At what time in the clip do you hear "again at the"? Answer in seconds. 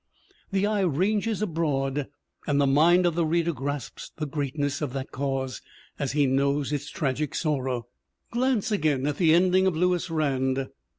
8.71-9.31